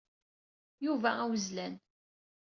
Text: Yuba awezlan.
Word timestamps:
Yuba 0.85 1.09
awezlan. 1.23 1.73